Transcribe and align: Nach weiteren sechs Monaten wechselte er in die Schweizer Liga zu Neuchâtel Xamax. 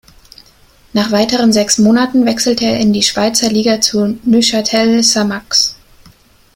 Nach 0.93 1.11
weiteren 1.11 1.53
sechs 1.53 1.77
Monaten 1.77 2.25
wechselte 2.25 2.65
er 2.65 2.79
in 2.79 2.91
die 2.91 3.03
Schweizer 3.03 3.49
Liga 3.51 3.81
zu 3.81 4.17
Neuchâtel 4.27 5.01
Xamax. 5.01 5.75